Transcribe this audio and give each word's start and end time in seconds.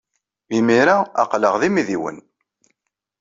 Imir-a, 0.57 0.95
aql-aɣ 1.21 1.55
d 1.61 1.63
imidiwen. 1.67 2.17